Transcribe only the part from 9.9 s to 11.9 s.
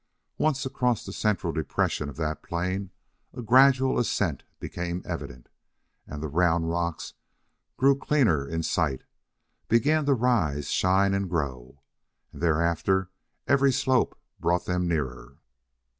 to rise shine and grow.